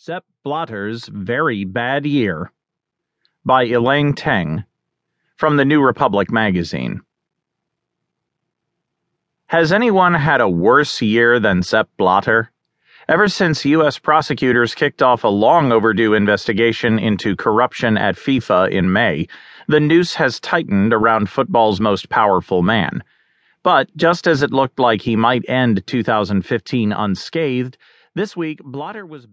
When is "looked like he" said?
24.52-25.16